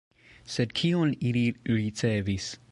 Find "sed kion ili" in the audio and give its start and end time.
0.53-1.45